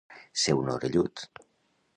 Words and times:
Ser 0.43 0.55
un 0.61 0.73
orellut. 0.77 1.27